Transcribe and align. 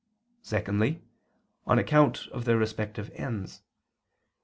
Secondly, 0.41 1.03
on 1.67 1.77
account 1.77 2.25
of 2.31 2.45
their 2.45 2.57
respective 2.57 3.11
ends. 3.13 3.61